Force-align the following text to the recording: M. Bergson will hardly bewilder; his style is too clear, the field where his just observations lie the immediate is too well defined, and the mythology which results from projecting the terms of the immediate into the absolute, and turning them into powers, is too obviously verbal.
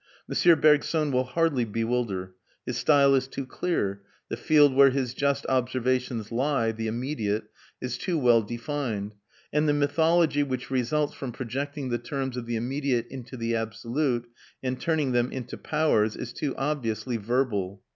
M. 0.27 0.59
Bergson 0.59 1.11
will 1.11 1.25
hardly 1.25 1.63
bewilder; 1.63 2.33
his 2.65 2.75
style 2.75 3.13
is 3.13 3.27
too 3.27 3.45
clear, 3.45 4.01
the 4.29 4.35
field 4.35 4.73
where 4.73 4.89
his 4.89 5.13
just 5.13 5.45
observations 5.47 6.31
lie 6.31 6.71
the 6.71 6.87
immediate 6.87 7.43
is 7.79 7.99
too 7.99 8.17
well 8.17 8.41
defined, 8.41 9.13
and 9.53 9.69
the 9.69 9.73
mythology 9.73 10.41
which 10.41 10.71
results 10.71 11.13
from 11.13 11.31
projecting 11.31 11.89
the 11.89 11.99
terms 11.99 12.35
of 12.35 12.47
the 12.47 12.55
immediate 12.55 13.05
into 13.09 13.37
the 13.37 13.55
absolute, 13.55 14.27
and 14.63 14.81
turning 14.81 15.11
them 15.11 15.31
into 15.31 15.55
powers, 15.55 16.15
is 16.15 16.33
too 16.33 16.55
obviously 16.57 17.17
verbal. 17.17 17.83